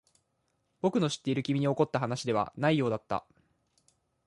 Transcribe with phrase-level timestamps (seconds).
[0.81, 3.23] 僕の知っている君に起こった話ではないようだった。